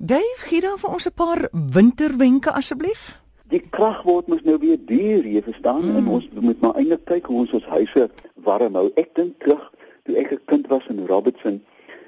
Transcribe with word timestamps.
Dave, 0.00 0.46
gee 0.46 0.60
dan 0.60 0.78
vir 0.78 0.90
ons 0.90 1.06
'n 1.06 1.12
paar 1.14 1.48
winterwenke 1.50 2.52
asseblief. 2.52 3.20
Die 3.48 3.62
krag 3.70 4.02
word 4.02 4.26
mos 4.26 4.42
nou 4.42 4.58
weer 4.58 4.78
duur, 4.86 5.26
jy 5.26 5.42
verstaan? 5.42 5.90
Mm. 5.90 5.96
En 5.96 6.08
ons 6.08 6.28
moet 6.40 6.60
maar 6.60 6.74
eintlik 6.74 7.04
kyk 7.04 7.26
hoe 7.26 7.38
ons 7.38 7.52
ons 7.52 7.64
huise 7.64 8.10
warm 8.34 8.74
hou. 8.74 8.90
Ek 8.94 9.14
dink 9.14 9.38
terug 9.38 9.72
toe 10.04 10.14
ek 10.16 10.30
'n 10.32 10.40
kind 10.44 10.66
was 10.66 10.86
in 10.86 11.06
Robertson, 11.06 11.64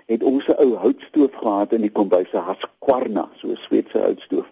het 0.06 0.22
ons 0.22 0.46
'n 0.46 0.54
ou 0.62 0.74
houtstoof 0.74 1.34
gehad 1.34 1.72
in 1.72 1.80
die 1.80 1.90
kombuis, 1.90 2.32
'n 2.32 2.46
Husqvarna, 2.46 3.29
so 3.37 3.48
'n 3.48 3.56
Sweedse 3.56 3.98
houtstoof. 3.98 4.46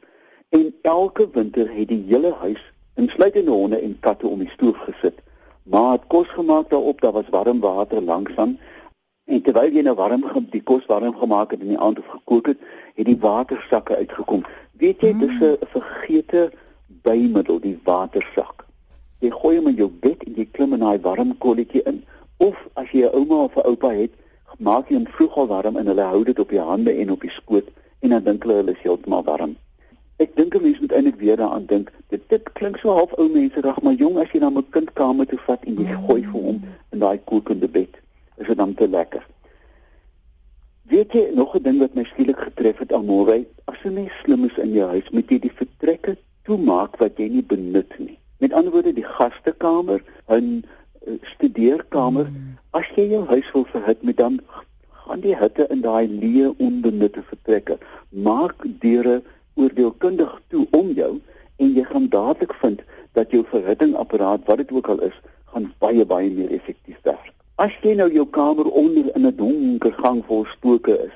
En 0.48 0.75
elke 0.82 1.30
winter 1.30 1.75
het 1.75 1.89
die 1.89 2.05
hele 2.09 2.32
huis, 2.32 2.73
insluitende 2.95 3.50
honde 3.50 3.80
en 3.80 3.96
katte 4.00 4.27
om 4.27 4.39
die 4.39 4.50
stoof 4.50 4.77
gesit. 4.77 5.23
Maar 5.62 5.93
het 5.93 6.07
kos 6.07 6.29
gemaak 6.29 6.70
daarop, 6.70 7.00
daar 7.00 7.12
was 7.12 7.29
warm 7.30 7.61
water 7.61 8.02
langsaan. 8.02 8.59
En 9.25 9.43
terwyl 9.43 9.73
jy 9.73 9.82
nou 9.82 9.95
warm 9.95 10.25
die 10.50 10.62
kos 10.62 10.86
warm 10.86 11.14
gemaak 11.14 11.50
het 11.50 11.61
in 11.61 11.68
die 11.68 11.79
aand 11.79 11.98
of 11.98 12.07
gekook 12.07 12.46
het, 12.46 12.59
het 12.99 13.07
die 13.07 13.19
watersakke 13.23 13.96
uitgekom. 13.96 14.43
Weet 14.83 15.01
jy, 15.01 15.12
mm. 15.12 15.21
dis 15.22 15.36
'n 15.41 15.67
vergete 15.75 16.50
bymiddel, 17.07 17.61
die 17.61 17.79
watersak. 17.85 18.67
Jy 19.22 19.31
gooi 19.31 19.57
hom 19.57 19.68
in 19.71 19.79
jou 19.79 19.91
bed 19.91 20.22
en 20.27 20.35
jy 20.35 20.46
klim 20.50 20.72
in 20.75 20.82
daai 20.82 20.99
warm 21.03 21.36
kolletjie 21.39 21.82
in. 21.86 22.03
Of 22.36 22.58
as 22.75 22.91
jy 22.91 23.07
'n 23.07 23.14
ouma 23.14 23.45
of 23.45 23.57
'n 23.57 23.67
oupa 23.71 23.91
het, 23.95 24.11
maak 24.58 24.89
jy 24.89 24.96
hom 24.96 25.07
vroeg 25.07 25.36
al 25.36 25.46
warm 25.46 25.77
en 25.77 25.86
hulle 25.86 26.11
hou 26.11 26.25
dit 26.25 26.39
op 26.39 26.49
die 26.49 26.61
hande 26.61 26.93
en 26.93 27.11
op 27.11 27.21
die 27.21 27.31
skoot 27.31 27.71
en 28.00 28.11
dan 28.11 28.22
dink 28.22 28.43
hulle 28.43 28.55
hulle 28.61 28.75
is 28.75 28.82
heeltemal 28.82 29.25
warm. 29.25 29.57
Ek 30.19 30.35
dink 30.36 30.55
'n 30.55 30.63
mens 30.63 30.80
moet 30.80 30.93
eintlik 30.93 31.19
weer 31.22 31.36
daaraan 31.36 31.67
dink. 31.67 31.93
Dit 32.08 32.28
dit 32.28 32.53
klink 32.53 32.78
so 32.78 32.91
half 32.91 33.12
ou 33.19 33.28
mense 33.28 33.61
reg, 33.61 33.83
maar 33.83 33.94
jong 33.94 34.19
as 34.19 34.30
jy 34.33 34.41
na 34.41 34.50
'n 34.50 34.70
kind 34.70 34.92
kamer 34.92 35.27
toe 35.27 35.39
vat 35.47 35.64
en 35.64 35.75
jy 35.75 35.94
gooi 36.06 36.22
vir 36.22 36.42
hom 36.42 36.62
in 36.92 36.98
daai 36.98 37.19
kokende 37.25 37.69
bed, 37.69 37.94
is 38.36 38.47
dit 38.47 38.56
dan 38.56 38.75
te 38.75 38.89
lekker. 38.89 39.27
Weet 40.98 41.12
jy 41.12 41.28
nog 41.34 41.55
'n 41.55 41.62
ding 41.62 41.78
wat 41.78 41.94
my 41.94 42.02
skielik 42.05 42.41
getref 42.42 42.78
het 42.78 42.92
almore? 42.92 43.47
As 43.70 43.78
jy 43.84 43.91
nie 43.91 44.11
slim 44.22 44.44
is 44.44 44.56
in 44.58 44.72
jou 44.72 44.88
huis, 44.88 45.11
moet 45.11 45.30
jy 45.30 45.38
die 45.38 45.58
vertrekke 45.61 46.16
toemaak 46.42 46.97
wat 46.98 47.20
jy 47.22 47.28
nie 47.28 47.42
benut 47.42 47.94
nie. 47.98 48.18
Met 48.42 48.52
ander 48.52 48.72
woorde, 48.72 48.92
die 48.92 49.05
gastekamer, 49.05 50.02
'n 50.27 50.64
eh, 51.06 51.12
studeerkamer, 51.22 52.27
as 52.70 52.90
jy 52.96 53.06
jou 53.12 53.22
huis 53.27 53.52
wil 53.52 53.64
verhit 53.64 54.02
met 54.02 54.16
dan 54.16 54.40
gaan 54.90 55.20
die 55.20 55.36
hitte 55.36 55.68
in 55.70 55.80
daai 55.86 56.08
leë 56.08 56.55
onbenutte 56.58 57.22
vertrekke. 57.22 57.78
Maak 58.10 58.66
deure 58.80 59.22
oordeelkundig 59.55 60.40
toe 60.48 60.66
om 60.70 60.90
jou 60.90 61.20
en 61.56 61.74
jy 61.74 61.84
gaan 61.84 62.08
dadelik 62.08 62.55
vind 62.55 62.83
dat 63.12 63.30
jou 63.30 63.44
verhittingapparaat 63.44 64.40
wat 64.46 64.56
dit 64.56 64.72
ook 64.72 64.88
al 64.88 65.00
is, 65.00 65.20
gaan 65.44 65.74
baie 65.78 66.05
baie 66.05 66.30
meer 66.30 66.50
effektief 66.50 66.98
werk. 67.02 67.38
As 67.59 67.75
jy 67.83 67.97
nou 67.98 68.06
jou 68.14 68.23
kamer 68.31 68.69
onder 68.70 69.09
in 69.17 69.27
'n 69.27 69.34
donker 69.37 69.92
gang 69.92 70.23
vol 70.27 70.45
spooke 70.47 70.95
is, 71.06 71.14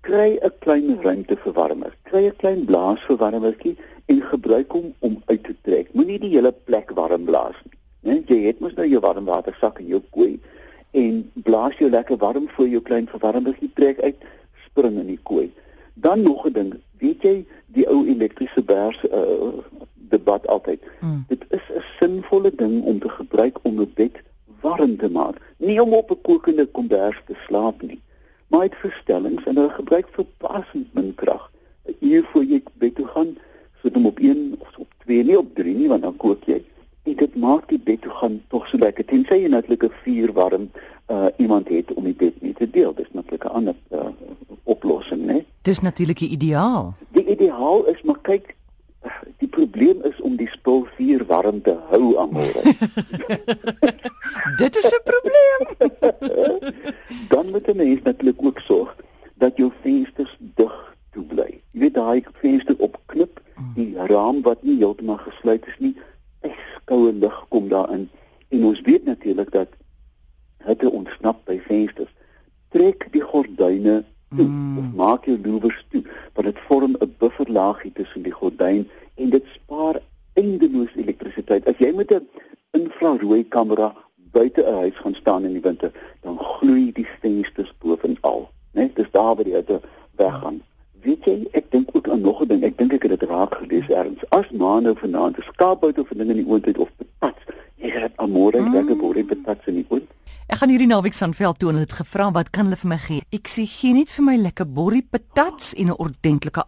kry 0.00 0.38
'n 0.40 0.52
klein 0.64 1.02
ruimteverwarmer. 1.02 1.92
Kry 2.08 2.22
'n 2.26 2.36
klein 2.36 2.64
blaasverwarmertjie 2.64 3.76
en 4.06 4.22
gebruik 4.22 4.70
hom 4.72 4.94
om 4.98 5.22
uit 5.26 5.42
te 5.44 5.54
trek. 5.62 5.92
Moenie 5.92 6.18
die 6.18 6.30
hele 6.30 6.52
plek 6.52 6.90
warm 6.94 7.24
blaas 7.24 7.58
nie. 7.64 7.78
Nee, 8.00 8.22
jy 8.26 8.46
het 8.46 8.60
mos 8.60 8.74
nou 8.74 8.86
jou 8.88 9.00
warmwatersak 9.00 9.78
in 9.78 9.86
jou 9.86 10.00
kooi 10.10 10.40
en 10.90 11.30
blaas 11.34 11.76
jou 11.76 11.90
lekker 11.90 12.16
warm 12.16 12.48
voor 12.48 12.68
jou 12.68 12.80
klein 12.82 13.08
verwarmertjie 13.08 13.70
trek 13.74 14.00
uit, 14.00 14.16
spring 14.64 14.96
in 14.98 15.06
die 15.06 15.20
kooi. 15.22 15.52
Dan 15.94 16.22
nog 16.22 16.46
'n 16.46 16.52
ding, 16.52 16.74
weet 16.98 17.22
jy 17.22 17.44
die 17.66 17.88
ou 17.88 18.06
elektriese 18.06 18.62
bers 18.62 19.04
uh, 19.04 19.60
debat 19.94 20.46
altyd. 20.46 20.80
Mm. 21.00 21.24
Dit 21.28 21.44
is 21.50 21.68
'n 21.68 21.84
sinvolle 21.98 22.52
ding 22.56 22.84
om 22.84 22.98
te 22.98 23.08
gebruik 23.08 23.58
om 23.62 23.80
'n 23.80 23.92
bed 23.94 24.22
warm 24.66 24.96
te 24.96 25.10
maak, 25.10 25.40
nie 25.56 25.78
om 25.82 25.94
op 25.94 26.10
'n 26.10 26.22
kokende 26.28 26.66
kombers 26.66 27.20
te 27.26 27.34
slaap 27.46 27.82
nie. 27.82 28.00
Maar 28.50 28.68
dit 28.68 28.78
verstellings 28.78 29.44
en 29.44 29.56
hulle 29.56 29.70
gebruik 29.70 30.08
verpassend 30.10 30.94
min 30.94 31.14
krag. 31.14 31.50
Hier 31.98 32.24
voor 32.32 32.44
jy 32.44 32.62
bed 32.72 32.94
toe 32.94 33.06
gaan, 33.06 33.36
sit 33.82 33.94
hom 33.94 34.06
op 34.06 34.18
1 34.18 34.54
of 34.58 34.78
op 34.78 34.92
2, 35.04 35.24
nie 35.24 35.38
op 35.38 35.54
3 35.54 35.74
nie, 35.74 35.88
want 35.88 36.02
dan 36.02 36.16
kook 36.16 36.44
jy. 36.44 36.64
En 37.02 37.16
dit 37.16 37.36
maak 37.36 37.68
die 37.68 37.78
bed 37.78 38.00
toe 38.00 38.10
gaan 38.10 38.42
tog 38.48 38.66
so 38.68 38.78
lekker. 38.78 39.04
Tensy 39.04 39.34
jy 39.34 39.48
natuurlik 39.48 39.84
'n 39.84 39.92
vuur 40.02 40.32
warm 40.32 40.70
uh 41.10 41.26
iemand 41.36 41.68
het 41.68 41.92
om 41.94 42.04
die 42.04 42.14
bed 42.14 42.42
mee 42.42 42.52
te 42.52 42.70
deel. 42.70 42.94
Dis 42.94 43.10
natuurlik 43.12 43.44
'n 43.44 43.48
ander 43.48 43.74
uh, 43.90 44.08
oplossing, 44.62 45.26
né? 45.26 45.44
Dis 45.62 45.80
natuurlik 45.80 46.18
die 46.18 46.28
ideaal. 46.28 46.94
Die 47.08 47.24
ideaal 47.24 47.84
is 47.86 48.02
maar 48.02 48.18
kyk, 48.22 48.55
probleem 49.56 50.02
is 50.10 50.20
om 50.20 50.36
die 50.36 50.48
spul 50.52 50.84
vuur 50.96 51.24
warm 51.30 51.62
te 51.64 51.74
hou 51.90 52.16
amore. 52.22 52.62
Dit 54.60 54.76
is 54.80 54.90
'n 54.92 55.02
probleem. 55.10 55.62
Dan 57.32 57.50
moet 57.50 57.68
'n 57.68 57.76
mens 57.76 58.02
natuurlik 58.02 58.42
ook 58.44 58.60
sorg 58.68 58.96
dat 59.34 59.56
jou 59.56 59.70
vensters 59.80 60.36
dig 60.38 60.76
toe 61.12 61.24
bly. 61.24 61.50
Jy 61.70 61.80
weet 61.80 61.94
daai 61.94 62.22
venster 62.40 62.76
opknip, 62.78 63.40
die 63.74 63.92
raam 64.12 64.42
wat 64.42 64.62
nie 64.62 64.76
heeltemal 64.76 65.20
gesluit 65.24 65.66
is 65.66 65.78
nie, 65.78 65.94
koue 66.84 67.12
lug 67.12 67.38
kom 67.48 67.68
daarin. 67.68 68.08
En 68.48 68.64
ons 68.64 68.80
weet 68.80 69.04
natuurlik 69.04 69.50
dat 69.52 69.68
hitte 70.64 70.90
ontsnap 70.90 71.44
by 71.44 71.58
vensters. 71.68 72.12
Trek 72.68 73.08
die 73.12 73.22
gordyne 73.22 74.04
toe 74.36 74.46
mm. 74.46 74.78
of 74.78 74.84
maak 74.94 75.24
jou 75.24 75.38
louvers 75.42 75.84
toe 75.90 76.02
want 76.34 76.46
dit 76.46 76.58
vorm 76.68 76.96
'n 76.98 77.14
bufferlaagie 77.18 77.92
tussen 77.92 78.22
die 78.22 78.32
gordyn 78.32 78.88
en 79.16 79.30
dit 79.30 79.44
spaar 79.54 80.00
eindeloos 80.36 80.94
elektrisiteit. 80.96 81.68
As 81.68 81.78
jy 81.78 81.92
met 81.96 82.12
'n 82.12 82.28
infrarooi 82.76 83.44
kamera 83.48 83.94
buite 84.32 84.62
'n 84.62 84.74
huis 84.74 84.96
gaan 84.96 85.14
staan 85.14 85.44
in 85.44 85.52
die 85.52 85.66
winter, 85.68 85.92
dan 86.20 86.38
gloei 86.38 86.92
die 86.92 87.08
vensters 87.20 87.72
bovenal, 87.78 88.50
né? 88.72 88.80
Nee, 88.80 88.90
dis 88.94 89.10
daar 89.10 89.34
waar 89.34 89.44
die 89.44 89.54
hitte 89.54 89.80
weggaan. 90.16 90.62
Weet 91.02 91.24
jy, 91.24 91.46
ek 91.52 91.70
dink 91.70 91.88
ook 91.92 92.08
aan 92.08 92.20
nog 92.20 92.42
'n 92.42 92.48
ding. 92.48 92.64
Ek 92.64 92.78
dink 92.78 92.92
ek 92.92 93.02
het 93.02 93.20
dit 93.20 93.28
raak 93.28 93.54
gelees 93.54 93.88
ergens. 93.88 94.28
As 94.28 94.50
ma 94.50 94.80
nou 94.80 94.94
vanaand 94.96 95.38
'n 95.38 95.42
skaapbout 95.42 95.98
of 95.98 96.10
'n 96.10 96.18
ding 96.18 96.30
in 96.30 96.36
die 96.36 96.46
oond 96.46 96.64
het 96.64 96.78
of 96.78 96.90
patats, 96.96 97.42
jy 97.74 97.90
het 97.90 98.12
amore 98.16 98.60
mm. 98.60 98.72
lekker 98.72 98.96
boerie 98.96 99.24
patats 99.24 99.66
in 99.66 99.74
die 99.74 99.86
oond. 99.88 100.10
Ek 100.46 100.58
gaan 100.58 100.68
hierdie 100.68 100.86
naweek 100.86 101.20
aan 101.20 101.34
veld 101.34 101.58
toe 101.58 101.70
en 101.70 101.76
het 101.76 101.92
gevra 101.92 102.30
wat 102.30 102.50
kan 102.50 102.64
hulle 102.64 102.76
vir 102.76 102.88
my 102.88 102.98
gee? 102.98 103.22
Ek 103.30 103.48
sê 103.48 103.64
gee 103.66 103.92
net 103.92 104.10
vir 104.10 104.24
my 104.24 104.36
lekker 104.36 104.66
boerie 104.66 105.06
patats 105.10 105.74
en 105.74 105.86
'n 105.86 105.98
ordentlike 105.98 106.62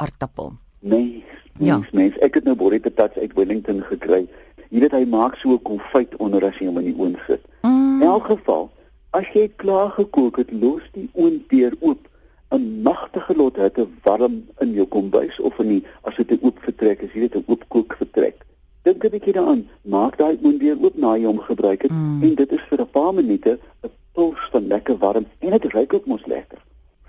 Nee, 0.80 1.24
ja. 1.58 1.80
mens, 1.92 2.18
ek 2.18 2.34
het 2.34 2.44
nou 2.44 2.56
boerie 2.56 2.80
patats 2.80 3.18
uit 3.18 3.32
Wellington 3.34 3.82
gekry. 3.82 4.26
Jy 4.68 4.80
weet 4.80 4.92
hy 4.92 5.04
maak 5.04 5.36
so 5.36 5.52
'n 5.52 5.62
konfyt 5.62 6.16
onder 6.16 6.44
as 6.44 6.58
jy 6.58 6.66
hom 6.66 6.78
in 6.78 6.92
die 6.92 6.98
oond 6.98 7.18
sit. 7.26 7.40
Mm. 7.62 8.02
In 8.02 8.08
elk 8.08 8.24
geval, 8.24 8.70
as 9.10 9.28
jy 9.32 9.48
klaar 9.56 9.90
gekook 9.90 10.36
het, 10.36 10.52
los 10.52 10.82
die 10.92 11.08
oond 11.14 11.48
deur 11.48 11.74
oop. 11.80 12.08
'n 12.50 12.82
Magtige 12.82 13.36
lot 13.36 13.56
hitte 13.56 13.86
warm 14.02 14.44
in 14.58 14.72
jou 14.72 14.86
kombuis 14.86 15.40
of 15.40 15.58
in 15.58 15.68
die 15.68 15.84
as 16.02 16.16
dit 16.16 16.30
'n 16.30 16.38
oop 16.42 16.58
vertrek 16.58 17.02
is, 17.02 17.12
jy 17.12 17.20
weet 17.20 17.36
'n 17.36 17.44
oop 17.46 17.64
kook 17.68 17.94
vertrek 17.98 18.46
dink 18.88 19.04
'n 19.04 19.10
bietjie 19.14 19.32
daaraan. 19.32 19.68
Maak 19.82 20.16
daai 20.18 20.38
oond 20.42 20.60
weer 20.62 20.78
oop 20.84 20.96
na 20.96 21.14
jy 21.16 21.26
hom 21.26 21.40
gebruik 21.50 21.82
het 21.82 21.90
mm. 21.90 22.22
en 22.22 22.34
dit 22.34 22.52
is 22.52 22.64
vir 22.70 22.80
'n 22.80 22.90
paar 22.96 23.14
minute 23.14 23.58
'n 23.84 23.90
puls 24.12 24.42
van 24.52 24.66
lekker 24.66 24.96
warm 25.04 25.26
en 25.38 25.50
dit 25.50 25.72
ruik 25.72 25.92
ook 25.94 26.06
mos 26.06 26.26
lekker. 26.26 26.58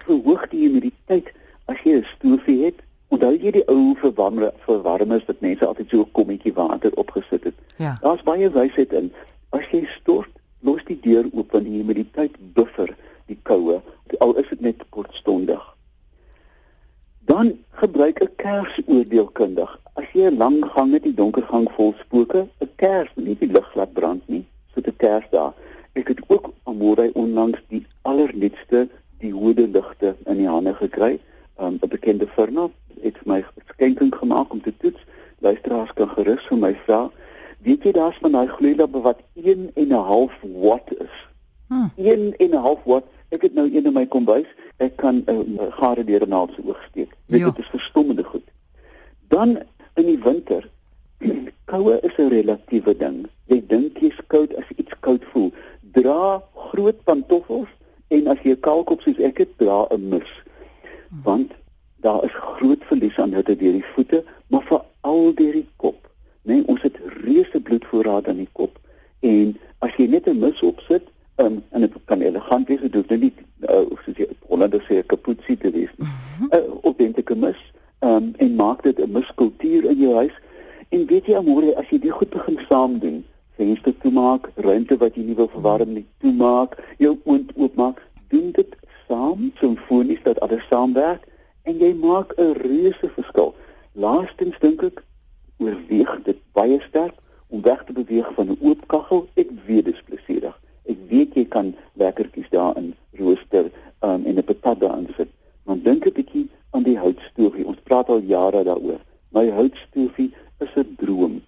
Verhoog 0.05 0.47
die 0.49 0.63
humiditeit 0.65 1.27
as 1.65 1.79
jy 1.83 1.93
'n 1.97 2.05
stoofie 2.15 2.65
het. 2.65 2.79
Onthou 3.09 3.33
jy 3.33 3.51
die 3.51 3.65
ou 3.67 3.95
verwarmer 3.95 4.53
verwarmers 4.65 5.25
wat 5.25 5.41
mense 5.41 5.65
altyd 5.65 5.89
so 5.89 6.01
'n 6.01 6.11
kommetjie 6.11 6.53
water 6.53 6.91
opgesit 6.95 7.43
het. 7.43 7.55
Ja. 7.77 7.97
Daar's 8.01 8.23
baie 8.23 8.49
wysheid 8.49 8.93
in. 8.93 9.13
As 9.49 9.65
jy 9.71 9.85
stort, 9.85 10.29
los 10.61 10.83
die 10.85 10.99
deur 10.99 11.25
oop 11.33 11.51
want 11.51 11.65
die 11.65 11.77
humiditeit 11.79 12.35
buffer 12.53 12.95
die 13.25 13.39
koue 13.43 13.81
al 14.19 14.35
is 14.41 14.47
dit 14.49 14.61
net 14.61 14.83
kortstondig. 14.89 15.61
Dan 17.19 17.57
gebruik 17.81 18.21
'n 18.21 18.35
kers 18.35 18.81
oordeelkundig. 18.85 19.79
As 19.93 20.05
jy 20.13 20.25
'n 20.27 20.37
lang 20.37 20.65
gang 20.65 20.93
het, 20.93 21.05
'n 21.05 21.15
donker 21.15 21.43
gang 21.43 21.71
vol 21.71 21.93
spooke, 21.99 22.47
'n 22.61 22.69
kers, 22.75 23.09
nie 23.15 23.37
die 23.39 23.51
lig 23.51 23.75
laat 23.75 23.93
brand 23.93 24.27
nie, 24.27 24.45
so 24.73 24.81
'n 24.81 24.95
kers 24.97 25.25
daar. 25.31 25.53
Ek 25.93 26.07
het 26.07 26.21
ook 26.27 26.53
amore 26.63 27.11
onlangs 27.13 27.59
die 27.67 27.85
allernuutste 28.01 28.89
die 29.19 29.31
hoede 29.31 29.67
ligte 29.67 30.15
in 30.25 30.37
die 30.37 30.47
hande 30.47 30.73
gekry. 30.73 31.19
Um, 31.59 31.79
'n 31.81 31.87
bekende 31.89 32.27
firma 32.27 32.69
het 33.01 33.17
vir 33.17 33.31
my 33.33 33.45
skenking 33.73 34.15
gemaak 34.15 34.51
om 34.51 34.61
te 34.61 34.73
toets. 34.77 35.01
Luisteraars 35.39 35.93
kan 35.93 36.09
gerus 36.09 36.45
vir 36.47 36.57
my 36.57 36.73
vra. 36.85 37.09
Weet 37.63 37.83
jy 37.83 37.91
daar's 37.91 38.17
van 38.21 38.31
daai 38.31 38.47
gloeilampe 38.47 39.01
wat 39.01 39.19
1 39.33 39.71
en 39.75 39.87
'n 39.87 39.91
half 39.91 40.33
watt 40.41 40.91
is? 40.99 41.15
Hm. 41.67 41.87
1 41.95 42.33
en 42.37 42.49
'n 42.49 42.63
half 42.67 42.83
watt. 42.83 43.07
Ek 43.29 43.41
het 43.41 43.53
nou 43.53 43.67
een 43.67 43.85
in 43.85 43.93
my 43.93 44.05
kombuis. 44.05 44.47
Ek 44.77 44.95
kan 44.97 45.23
'n 45.25 45.57
uh, 45.59 45.71
gare 45.79 46.03
deur 46.03 46.25
'n 46.25 46.29
naald 46.29 46.51
se 46.55 46.61
oog 46.65 46.83
steek. 46.89 47.11
Dit 47.25 47.39
ja. 47.39 47.53
is 47.57 47.67
verstommende 47.67 48.23
goed. 48.23 48.47
Dan 49.27 49.59
in 49.93 50.05
die 50.05 50.19
winter, 50.23 50.69
koue 51.71 51.99
is 52.01 52.15
'n 52.17 52.29
relatiewe 52.29 52.97
ding. 52.97 53.27
Jy 53.45 53.63
dink 53.67 53.97
jy's 53.97 54.19
koud 54.27 54.55
as 54.55 54.65
iets 54.75 54.93
koud 54.99 55.23
voel. 55.31 55.51
Dra 55.91 56.43
groot 56.55 57.03
pantoffels 57.03 57.69
en 58.07 58.27
as 58.27 58.41
jy 58.43 58.51
'n 58.51 58.59
kaalkop 58.59 59.01
soos 59.01 59.19
ek 59.19 59.37
het, 59.37 59.57
dra 59.57 59.85
'n 59.89 60.09
mus. 60.09 60.31
Want 61.23 61.51
daar 62.01 62.23
is 62.23 62.33
groot 62.33 62.83
verlies 62.89 63.17
aan 63.19 63.33
hitte 63.33 63.55
deur 63.55 63.73
die 63.73 63.85
voete, 63.93 64.23
maar 64.47 64.63
veral 64.63 65.33
deur 65.35 65.53
die 65.53 65.67
kop. 65.75 66.09
Nee, 66.41 66.63
ons 66.65 66.81
het 66.81 66.97
reuse 67.23 67.59
bloedvoorraad 67.59 68.27
aan 68.27 68.43
die 68.43 68.51
kop 68.51 68.79
en 69.19 69.57
as 69.79 69.95
jy 69.95 70.07
net 70.07 70.27
'n 70.27 70.39
mus 70.39 70.61
opsit, 70.61 71.07
Um, 71.39 71.63
en 71.69 71.79
dit 71.79 71.93
kan 72.05 72.21
elegant 72.21 72.67
wees, 72.67 72.81
dit 72.81 72.93
hoef 72.93 73.11
nie 73.15 73.31
uh, 73.71 73.85
soos 74.03 74.17
jy 74.19 74.25
Hollander 74.49 74.81
sê 74.83 74.97
'n 74.99 75.05
kapoetsie 75.07 75.55
te 75.57 75.69
wees 75.71 75.91
nie. 75.95 76.07
'n 76.07 76.49
uh, 76.57 76.73
Autentieke 76.83 77.35
mis 77.35 77.61
um, 78.03 78.33
en 78.43 78.55
maak 78.55 78.83
dit 78.83 78.99
'n 78.99 79.11
miskultuur 79.11 79.87
in 79.87 80.01
jou 80.03 80.15
huis. 80.15 80.35
En 80.89 81.05
weet 81.05 81.25
jy 81.31 81.37
amore, 81.39 81.75
as 81.79 81.87
jy 81.89 81.99
dit 81.99 82.11
goed 82.11 82.29
begin 82.29 82.59
saam 82.67 82.99
doen, 82.99 83.23
venster 83.55 83.95
toemaak, 84.03 84.49
ruimte 84.55 84.97
wat 84.97 85.15
jy 85.15 85.23
nie 85.29 85.35
wil 85.39 85.47
verwarm 85.47 85.93
nie, 85.93 86.05
toemaak, 86.19 86.75
jou 86.97 87.15
oond 87.23 87.55
oopmaak, 87.55 88.03
doen 88.27 88.51
dit 88.51 88.75
saam, 89.07 89.51
simfonies 89.61 90.23
dat 90.23 90.39
alles 90.39 90.67
saamwerk 90.67 91.23
en 91.69 91.77
jy 91.77 91.93
maak 91.93 92.33
'n 92.37 92.53
reuse 92.65 93.07
verskil. 93.15 93.53
Laastens 93.93 94.57
dink 94.59 94.81
ek 94.83 95.03
oorweeg 95.57 96.13
dit 96.23 96.39
baie 96.57 96.79
sterk 96.87 97.15
om 97.47 97.61
weg 97.61 97.83
te 97.85 97.93
beweeg 97.93 98.29
van 98.37 98.47
'n 98.49 98.57
oop 98.61 98.81
kaggel. 98.87 99.27
Ek 99.33 99.49
weet 99.67 99.85
dit 99.85 99.93
is 99.93 100.07
plesierig. 100.09 100.55
Ek 100.85 100.97
weet 101.09 101.33
jy 101.33 101.45
kan 101.45 101.75
lekkertjies 101.93 102.49
daarin 102.49 102.95
rooster 103.19 103.65
um, 104.01 104.25
en 104.25 104.35
'n 104.37 104.43
patat 104.43 104.79
daarin 104.79 105.09
sit. 105.17 105.29
Maar 105.65 105.77
dink 105.83 106.05
'n 106.05 106.13
bietjie 106.13 106.49
aan 106.69 106.83
die 106.83 106.97
houtstoofie. 106.97 107.65
Ons 107.65 107.83
praat 107.83 108.09
al 108.09 108.21
jare 108.21 108.63
daaroor. 108.63 109.01
My 109.29 109.49
houtstoofie 109.49 110.33
is 110.59 110.73
'n 110.75 110.95
droom. 110.97 111.41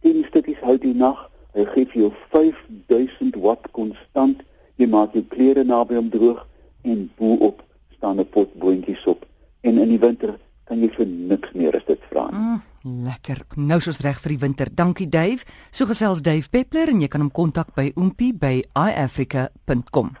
10 0.00 0.24
stukkies 0.24 0.60
hout 0.60 0.80
die 0.80 0.94
nag. 0.94 1.30
Hy 1.54 1.64
gee 1.64 1.86
vir 1.86 2.00
jou 2.00 2.12
5000 2.30 3.34
watt 3.36 3.70
konstant. 3.70 4.42
Jy 4.76 4.86
maak 4.86 5.12
jou 5.12 5.24
klere 5.28 5.64
naby 5.64 5.94
hom 5.94 6.10
droog 6.10 6.46
en 6.82 7.10
bo-op 7.16 7.62
staan 7.96 8.18
'n 8.18 8.28
pot 8.28 8.54
boontjies 8.54 9.06
op. 9.06 9.27
En 9.62 9.78
in 9.78 9.88
die 9.94 10.00
winter 10.02 10.36
kan 10.68 10.82
jy 10.82 10.90
vir 10.94 11.06
niks 11.06 11.54
meer 11.56 11.76
as 11.78 11.86
dit 11.88 12.00
vra 12.10 12.28
nie. 12.30 12.38
Mm. 12.38 12.64
Lekker. 13.08 13.42
Nou 13.56 13.80
soos 13.82 14.00
reg 14.04 14.20
vir 14.22 14.36
die 14.36 14.40
winter. 14.44 14.70
Dankie 14.70 15.08
Dave. 15.10 15.44
So 15.70 15.88
gesels 15.90 16.22
Dave 16.24 16.48
Peppler 16.52 16.92
en 16.92 17.02
jy 17.02 17.10
kan 17.10 17.24
hom 17.24 17.32
kontak 17.34 17.74
by 17.76 17.90
oompie 17.96 18.32
by 18.32 18.62
iafrica.com. 18.78 20.14